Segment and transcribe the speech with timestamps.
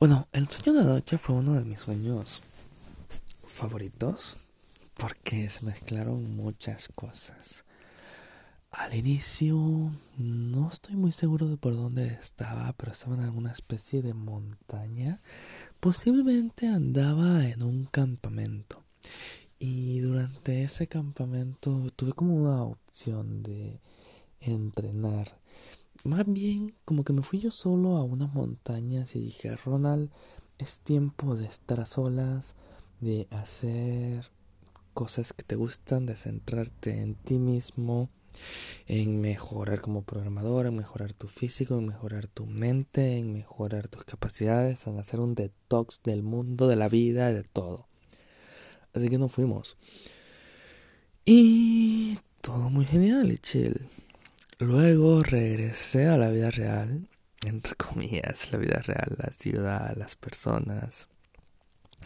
[0.00, 2.42] Bueno, el sueño de noche fue uno de mis sueños
[3.46, 4.36] favoritos
[4.96, 7.64] porque se mezclaron muchas cosas.
[8.72, 14.02] Al inicio no estoy muy seguro de por dónde estaba, pero estaba en alguna especie
[14.02, 15.20] de montaña.
[15.78, 18.82] Posiblemente andaba en un campamento.
[19.60, 23.78] Y durante ese campamento tuve como una opción de
[24.40, 25.38] entrenar.
[26.04, 30.10] Más bien como que me fui yo solo a unas montañas y dije, Ronald,
[30.58, 32.56] es tiempo de estar a solas,
[33.00, 34.30] de hacer
[34.92, 38.10] cosas que te gustan, de centrarte en ti mismo,
[38.86, 44.04] en mejorar como programador, en mejorar tu físico, en mejorar tu mente, en mejorar tus
[44.04, 47.88] capacidades, en hacer un detox del mundo, de la vida, de todo.
[48.92, 49.78] Así que nos fuimos.
[51.24, 53.88] Y todo muy genial y chill.
[54.60, 57.08] Luego regresé a la vida real,
[57.44, 61.08] entre comillas, la vida real, la ciudad, las personas.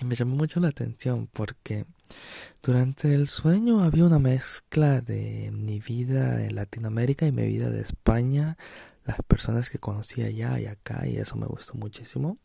[0.01, 1.85] Y me llamó mucho la atención porque
[2.63, 7.83] durante el sueño había una mezcla de mi vida en Latinoamérica y mi vida de
[7.83, 8.57] España,
[9.05, 12.39] las personas que conocí allá y acá, y eso me gustó muchísimo.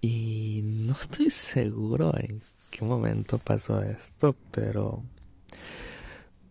[0.00, 2.40] Y no estoy seguro en
[2.70, 5.02] qué momento pasó esto, pero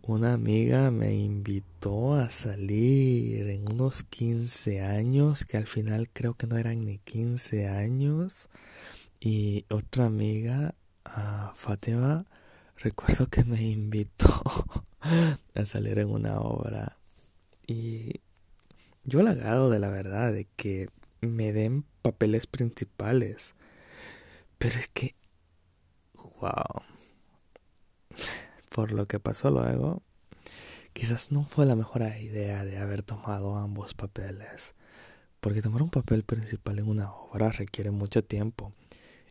[0.07, 6.47] una amiga me invitó a salir en unos 15 años, que al final creo que
[6.47, 8.47] no eran ni 15 años.
[9.19, 12.25] Y otra amiga, a Fátima,
[12.77, 14.29] recuerdo que me invitó
[15.55, 16.97] a salir en una obra.
[17.67, 18.21] Y
[19.03, 23.55] yo halagado de la verdad, de que me den papeles principales.
[24.57, 25.15] Pero es que,
[26.39, 26.83] wow
[28.77, 30.03] por lo que pasó luego,
[30.93, 34.75] quizás no fue la mejor idea de haber tomado ambos papeles,
[35.39, 38.71] porque tomar un papel principal en una obra requiere mucho tiempo,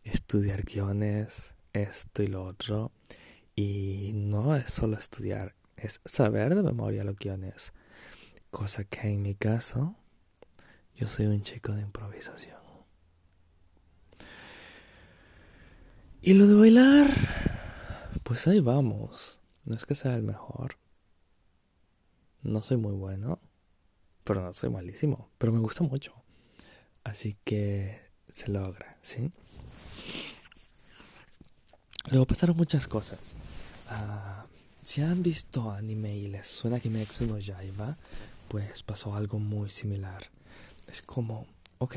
[0.03, 2.91] estudiar guiones, esto y lo otro,
[3.55, 7.73] y no es solo estudiar, es saber de memoria los guiones,
[8.51, 9.95] cosa que en mi caso
[10.97, 12.59] yo soy un chico de improvisación.
[16.21, 17.46] Y lo de bailar
[18.27, 19.39] pues ahí vamos.
[19.67, 20.79] No es que sea el mejor.
[22.43, 23.39] No soy muy bueno.
[24.25, 25.31] Pero no soy malísimo.
[25.39, 26.13] Pero me gusta mucho.
[27.05, 29.31] Así que se logra, ¿sí?
[32.11, 33.37] Luego pasaron muchas cosas.
[33.93, 34.49] Uh,
[34.83, 37.97] si han visto anime y les suena Kimetsu no Yaiba,
[38.49, 40.33] pues pasó algo muy similar.
[40.89, 41.47] Es como,
[41.79, 41.95] ok,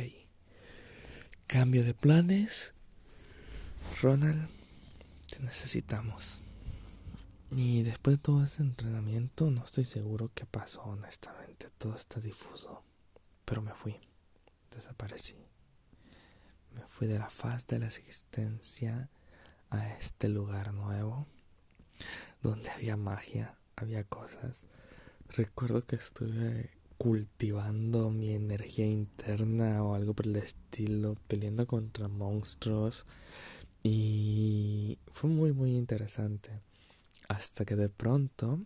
[1.47, 2.73] cambio de planes.
[4.03, 4.58] Ronald
[5.39, 6.39] necesitamos.
[7.51, 11.69] Y después de todo ese entrenamiento, no estoy seguro qué pasó, honestamente.
[11.77, 12.83] Todo está difuso.
[13.45, 13.95] Pero me fui.
[14.69, 15.35] Desaparecí.
[16.75, 19.09] Me fui de la faz de la existencia
[19.71, 21.25] a este lugar nuevo.
[22.43, 24.67] Donde había magia, había cosas.
[25.29, 33.05] Recuerdo que estuve cultivando mi energía interna o algo por el estilo, peleando contra monstruos
[33.83, 36.61] y fue muy, muy interesante.
[37.27, 38.59] Hasta que de pronto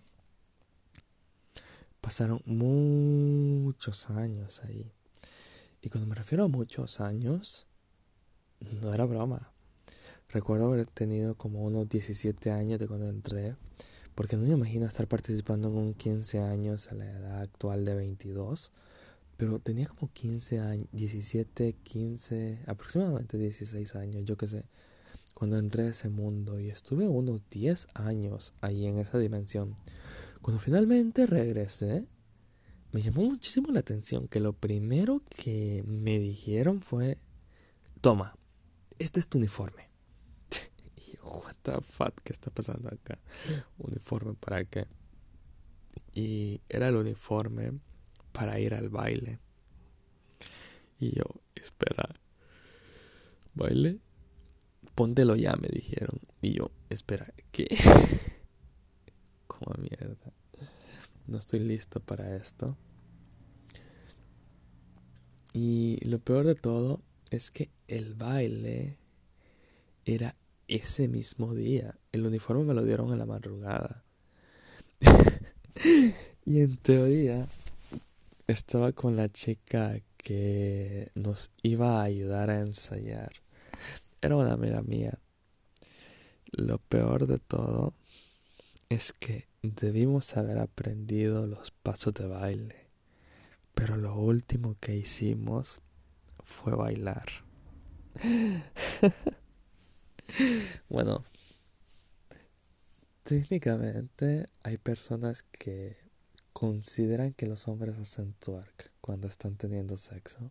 [2.02, 4.92] pasaron muchos años ahí.
[5.82, 7.68] Y cuando me refiero a muchos años,
[8.82, 9.52] no era broma.
[10.30, 13.56] Recuerdo haber tenido como unos 17 años de cuando entré,
[14.16, 17.94] porque no me imagino estar participando en un 15 años a la edad actual de
[17.94, 18.72] 22,
[19.38, 24.66] pero tenía como 15 años, 17, 15, aproximadamente 16 años, yo qué sé
[25.34, 29.76] cuando entré a ese mundo y estuve unos 10 años ahí en esa dimensión.
[30.42, 32.08] Cuando finalmente regresé,
[32.92, 37.18] me llamó muchísimo la atención que lo primero que me dijeron fue,
[38.02, 38.38] toma,
[39.00, 39.90] este es tu uniforme.
[40.96, 43.18] y yo, what the fuck, ¿qué está pasando acá?
[43.78, 44.86] ¿Uniforme para qué?
[46.14, 47.80] Y era el uniforme
[48.32, 49.40] para ir al baile.
[51.00, 51.24] Y yo,
[51.56, 52.16] espera,
[53.56, 54.00] ¿baile?
[54.96, 56.20] Póntelo ya, me dijeron.
[56.42, 57.68] Y yo, espera, ¿qué?
[59.48, 60.34] Como mierda.
[61.28, 62.78] No estoy listo para esto.
[65.54, 68.98] Y lo peor de todo es que el baile
[70.06, 70.36] era
[70.68, 71.96] ese mismo día.
[72.12, 74.04] El uniforme me lo dieron en la madrugada.
[76.46, 77.48] y en teoría
[78.48, 83.43] estaba con la chica que nos iba a ayudar a ensayar
[84.24, 85.20] era una amiga mía.
[86.52, 87.94] Lo peor de todo
[88.88, 92.88] es que debimos haber aprendido los pasos de baile,
[93.74, 95.80] pero lo último que hicimos
[96.42, 97.26] fue bailar.
[100.90, 101.26] bueno,
[103.24, 105.98] técnicamente hay personas que
[106.54, 110.50] consideran que los hombres hacen twerk cuando están teniendo sexo.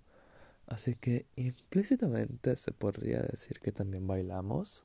[0.73, 4.85] Así que implícitamente se podría decir que también bailamos.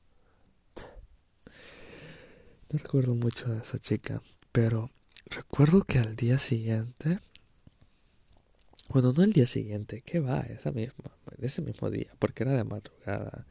[2.70, 4.20] No recuerdo mucho de esa chica,
[4.52, 4.90] pero
[5.30, 7.20] recuerdo que al día siguiente,
[8.90, 10.40] bueno, no el día siguiente, ¿qué va?
[10.40, 13.46] Esa misma, ese mismo día, porque era de madrugada.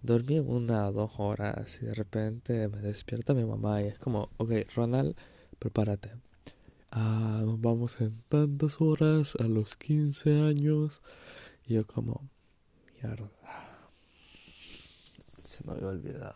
[0.00, 4.30] Dormí una o dos horas y de repente me despierta mi mamá y es como,
[4.36, 5.16] ok, Ronald,
[5.58, 6.12] prepárate.
[6.92, 11.02] Ah, nos vamos en tantas horas a los 15 años.
[11.70, 12.28] Y yo como,
[13.00, 13.30] mierda.
[15.44, 16.34] Se me había olvidado.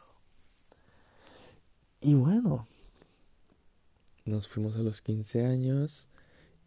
[2.01, 2.69] Y bueno,
[4.27, 6.09] nos fuimos a los 15 años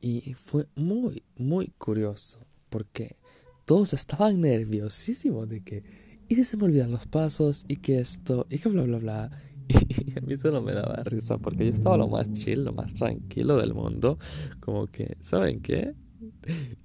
[0.01, 3.15] y fue muy, muy curioso porque
[3.63, 5.85] todos estaban nerviosísimos de que,
[6.27, 7.63] ¿y si se me olvidan los pasos?
[7.69, 8.47] ¿Y que esto?
[8.49, 9.43] ¿Y que bla, bla, bla?
[10.05, 12.73] Y a mí eso no me daba risa porque yo estaba lo más chill, lo
[12.73, 14.19] más tranquilo del mundo.
[14.59, 15.95] Como que, ¿saben qué?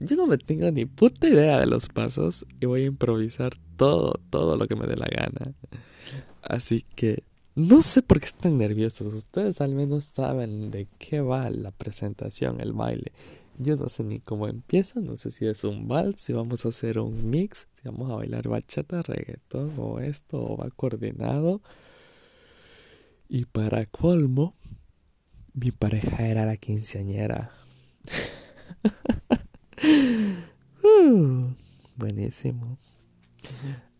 [0.00, 4.14] Yo no me tengo ni puta idea de los pasos y voy a improvisar todo,
[4.30, 5.54] todo lo que me dé la gana.
[6.42, 7.24] Así que
[7.54, 9.12] no sé por qué están nerviosos.
[9.12, 13.12] Ustedes al menos saben de qué va la presentación, el baile.
[13.58, 16.70] Yo no sé ni cómo empieza, no sé si es un vals, si vamos a
[16.70, 21.60] hacer un mix, si vamos a bailar bachata, reggaetón o esto, o va coordinado.
[23.28, 24.54] Y para colmo,
[25.52, 27.52] mi pareja era la quinceañera.
[30.82, 31.54] Uh,
[31.96, 32.78] buenísimo.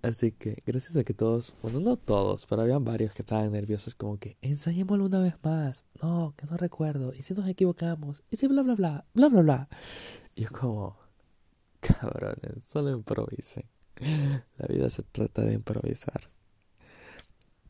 [0.02, 3.94] Así que, gracias a que todos, bueno, no todos, pero habían varios que estaban nerviosos,
[3.94, 5.84] como que ensayémoslo una vez más.
[6.02, 7.14] No, que no recuerdo.
[7.14, 8.24] ¿Y si nos equivocamos?
[8.28, 9.68] ¿Y si bla, bla, bla, bla, bla, bla?
[10.34, 10.96] Y es como,
[11.80, 13.64] cabrones, solo improvisen.
[14.56, 16.30] La vida se trata de improvisar.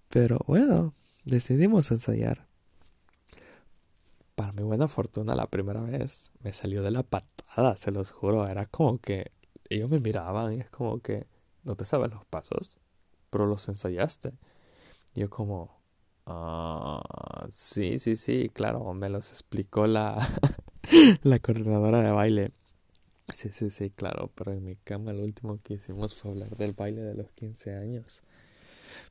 [0.08, 0.94] Pero bueno,
[1.24, 2.46] decidimos ensayar.
[4.34, 7.31] Para mi buena fortuna, la primera vez me salió de la patada,
[7.76, 8.46] se los juro.
[8.46, 9.32] Era como que
[9.68, 11.26] ellos me miraban y es como que
[11.64, 12.78] no te sabes los pasos,
[13.30, 14.32] pero los ensayaste.
[15.14, 15.80] Y yo como,
[16.26, 20.18] ah, sí, sí, sí, claro, me los explicó la,
[21.22, 22.52] la coordinadora de baile.
[23.32, 26.72] Sí, sí, sí, claro, pero en mi cama lo último que hicimos fue hablar del
[26.72, 28.22] baile de los 15 años.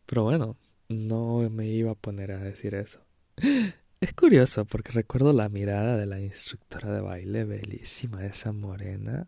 [0.06, 0.58] Pero bueno,
[0.90, 3.02] no me iba a poner a decir eso.
[4.02, 9.28] Es curioso porque recuerdo la mirada de la instructora de baile, bellísima, esa morena.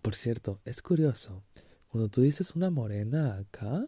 [0.00, 1.44] Por cierto, es curioso,
[1.88, 3.86] cuando tú dices una morena acá,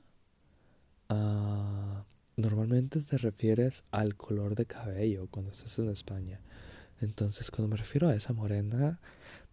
[1.08, 2.04] uh,
[2.36, 6.42] normalmente te refieres al color de cabello cuando estás en España.
[7.00, 9.00] Entonces, cuando me refiero a esa morena,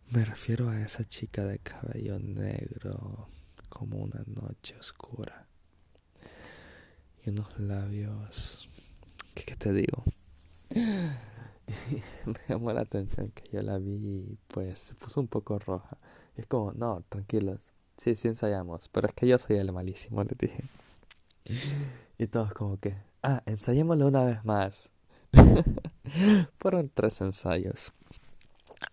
[0.09, 3.29] me refiero a esa chica de cabello negro,
[3.69, 5.47] como una noche oscura
[7.25, 8.69] y unos labios.
[9.45, 10.03] ¿Qué, te digo?
[10.69, 15.97] me llamó la atención que yo la vi y pues se puso un poco roja.
[16.35, 17.71] Y es como, no, tranquilos.
[17.97, 18.89] Sí, sí ensayamos.
[18.89, 20.63] Pero es que yo soy el malísimo, le dije.
[22.17, 24.91] Y todos como que, ah, ensayémoslo una vez más.
[26.59, 27.91] Fueron tres ensayos.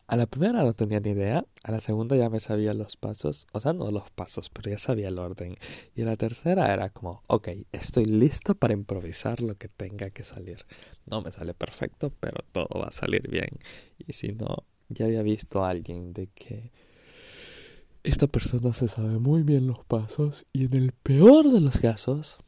[0.09, 3.49] A la primera no tenía ni idea, a la segunda ya me sabía los pasos,
[3.53, 5.57] o sea, no los pasos, pero ya sabía el orden.
[5.97, 10.23] Y a la tercera era como, ok, estoy listo para improvisar lo que tenga que
[10.23, 10.65] salir.
[11.07, 13.49] No me sale perfecto, pero todo va a salir bien.
[13.99, 16.71] Y si no, ya había visto a alguien de que
[18.05, 22.39] esta persona se sabe muy bien los pasos y en el peor de los casos,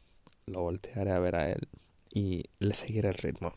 [0.45, 1.67] lo voltearé a ver a él
[2.09, 3.53] y le seguiré el ritmo.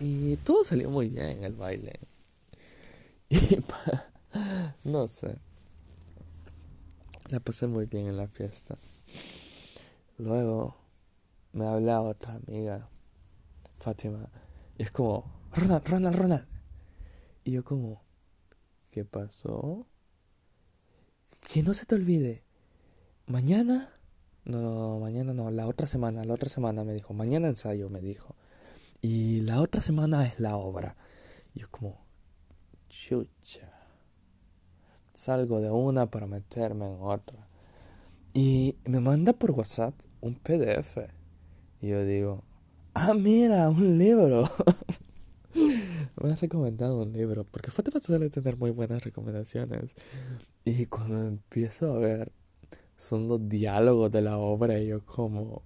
[0.00, 2.00] Y todo salió muy bien el baile.
[4.84, 5.38] No sé.
[7.28, 8.76] La pasé muy bien en la fiesta.
[10.16, 10.76] Luego
[11.52, 12.88] me habla otra amiga,
[13.76, 14.30] Fátima,
[14.76, 16.46] y es como, Ronald, Ronald, Ronald.
[17.44, 18.02] Y yo como,
[18.90, 19.86] ¿qué pasó?
[21.52, 22.44] Que no se te olvide,
[23.26, 23.92] mañana,
[24.44, 28.34] no, mañana no, la otra semana, la otra semana me dijo, mañana ensayo, me dijo.
[29.00, 30.96] Y la otra semana es la obra.
[31.54, 32.07] Y yo como,
[32.88, 33.72] chucha.
[35.12, 37.48] Salgo de una para meterme en otra.
[38.32, 40.98] Y me manda por WhatsApp un PDF.
[41.80, 42.44] Y yo digo,
[42.94, 44.48] ah, mira, un libro.
[46.22, 47.44] me has recomendado un libro.
[47.44, 49.94] Porque Fátima suele tener muy buenas recomendaciones.
[50.64, 52.32] Y cuando empiezo a ver,
[52.96, 54.78] son los diálogos de la obra.
[54.78, 55.62] Y yo como,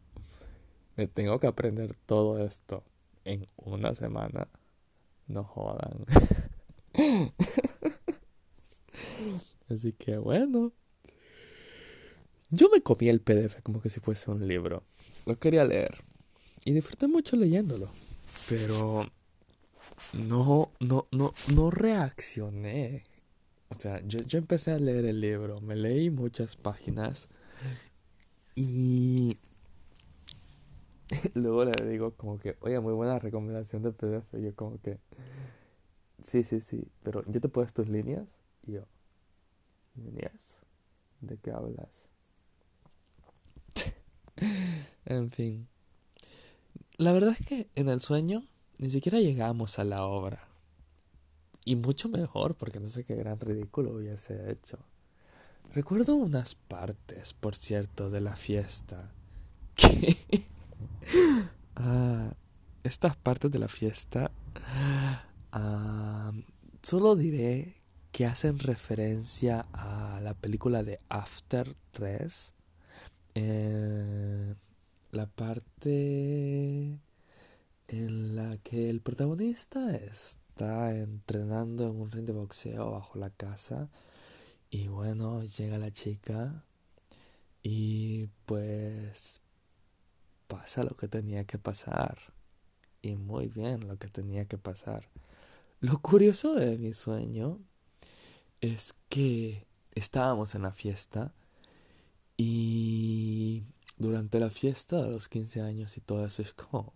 [0.97, 2.85] me tengo que aprender todo esto
[3.25, 4.49] en una semana.
[5.29, 6.05] No jodan.
[9.69, 10.73] Así que bueno,
[12.51, 14.83] Yo me comí el PDF como que si fuese un libro.
[15.25, 16.03] Lo quería leer.
[16.65, 17.89] Y disfruté mucho leyéndolo.
[18.49, 19.11] Pero
[20.13, 23.05] no, no, no, no reaccioné.
[23.71, 25.63] O sea, yo, yo empecé a leer el libro.
[25.63, 27.29] Me leí muchas páginas.
[28.55, 29.39] Y
[31.35, 34.35] luego le digo como que, oye, muy buena recomendación de PDF.
[34.35, 34.99] Y yo como que,
[36.23, 38.39] sí, sí, sí, pero ¿ya te puedes tus líneas?
[38.67, 38.83] Y yo,
[39.95, 40.61] ¿líneas?
[41.21, 42.09] ¿De qué hablas?
[45.05, 45.69] en fin.
[46.99, 48.47] La verdad es que en el sueño
[48.79, 50.49] ni siquiera llegamos a la obra.
[51.65, 54.79] Y mucho mejor, porque no sé qué gran ridículo hubiese hecho.
[55.73, 59.13] Recuerdo unas partes, por cierto, de la fiesta.
[59.75, 60.17] Que...
[61.77, 62.35] ah,
[62.83, 64.31] estas partes de la fiesta...
[66.83, 67.75] Solo diré
[68.11, 72.53] que hacen referencia a la película de After 3.
[73.35, 74.55] Eh,
[75.13, 76.99] la parte
[77.89, 83.91] en la que el protagonista está entrenando en un ring de boxeo bajo la casa
[84.71, 86.65] y bueno, llega la chica
[87.63, 89.43] y pues
[90.49, 92.19] pasa lo que tenía que pasar
[93.03, 95.09] y muy bien lo que tenía que pasar.
[95.83, 97.59] Lo curioso de mi sueño
[98.61, 101.35] es que estábamos en la fiesta
[102.37, 103.65] y
[103.99, 106.93] durante la fiesta de los 15 años y todo eso es como,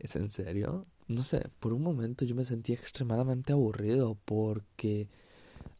[0.00, 0.84] ¿es en serio?
[1.06, 5.08] No sé, por un momento yo me sentí extremadamente aburrido porque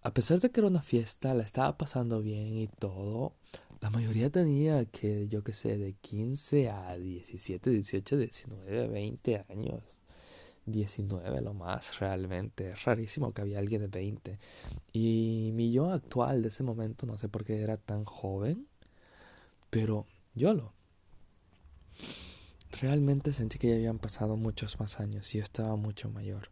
[0.04, 3.34] a pesar de que era una fiesta, la estaba pasando bien y todo,
[3.80, 9.99] la mayoría tenía que, yo qué sé, de 15 a 17, 18, 19, 20 años.
[10.70, 12.70] 19 lo más realmente.
[12.70, 14.38] Es rarísimo que había alguien de 20.
[14.92, 18.66] Y mi yo actual de ese momento, no sé por qué era tan joven,
[19.70, 20.72] pero yo lo.
[22.80, 26.50] Realmente sentí que ya habían pasado muchos más años y yo estaba mucho mayor.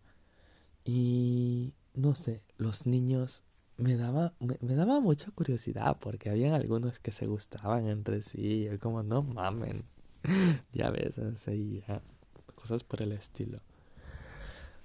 [0.84, 3.44] Y no sé, los niños
[3.76, 8.68] me daba, me, daba mucha curiosidad porque habían algunos que se gustaban entre sí.
[8.72, 9.84] Y como, no mamen.
[10.72, 12.02] ya ves, enseguida.
[12.54, 13.60] Cosas por el estilo.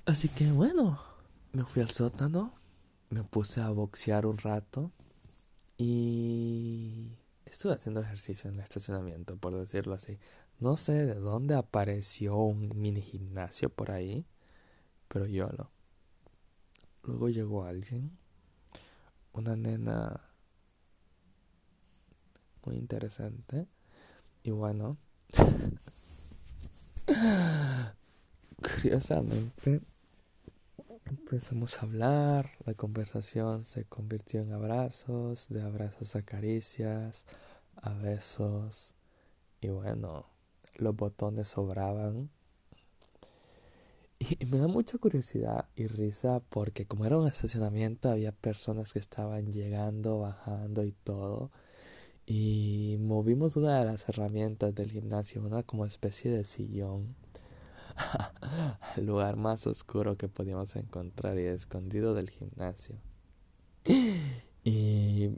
[0.06, 1.00] Así que bueno,
[1.54, 2.54] me fui al sótano,
[3.10, 4.92] me puse a boxear un rato
[5.78, 7.14] y
[7.46, 10.20] estuve haciendo ejercicio en el estacionamiento, por decirlo así.
[10.60, 14.26] No sé de dónde apareció un mini gimnasio por ahí,
[15.08, 15.72] pero yo lo.
[17.04, 18.18] Luego llegó alguien,
[19.32, 20.20] una nena
[22.66, 23.68] muy interesante,
[24.44, 24.98] y bueno,
[28.58, 29.82] curiosamente
[31.06, 37.26] Empezamos a hablar, la conversación se convirtió en abrazos, de abrazos a caricias,
[37.76, 38.94] a besos
[39.60, 40.26] y bueno,
[40.76, 42.30] los botones sobraban.
[44.20, 49.00] Y me da mucha curiosidad y risa porque como era un estacionamiento había personas que
[49.00, 51.52] estaban llegando, bajando y todo.
[52.26, 57.16] Y movimos una de las herramientas del gimnasio, una como especie de sillón
[58.98, 62.96] el lugar más oscuro que podíamos encontrar y escondido del gimnasio.
[64.66, 65.30] Y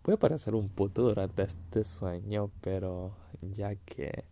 [0.00, 4.24] puede parecer un puto durante este sueño, pero ya que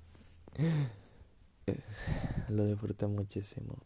[2.48, 3.76] lo disfruté muchísimo.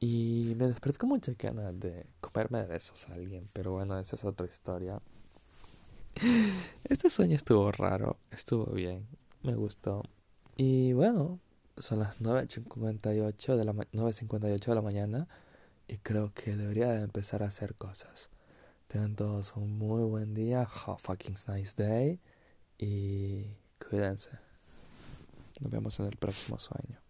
[0.00, 4.16] Y me desperté con muchas ganas de comerme de besos a alguien, pero bueno, esa
[4.16, 5.00] es otra historia.
[6.84, 9.06] Este sueño estuvo raro, estuvo bien,
[9.42, 10.02] me gustó.
[10.56, 11.40] Y bueno,
[11.78, 15.28] son las 9.58 de la, 9.58 de la mañana
[15.88, 18.30] y creo que debería de empezar a hacer cosas.
[18.88, 22.20] Tengan todos un muy buen día, have fucking nice day
[22.78, 23.46] y
[23.78, 24.30] cuídense.
[25.60, 27.05] Nos vemos en el próximo sueño.